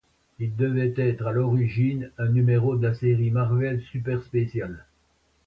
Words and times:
Il 0.39 0.55
devait 0.55 0.95
être 0.97 1.27
à 1.27 1.31
l'origine 1.31 2.09
un 2.17 2.25
numéro 2.27 2.75
de 2.75 2.87
la 2.87 2.95
série 2.95 3.29
Marvel 3.29 3.81
Super 3.91 4.23
Special. 4.23 4.83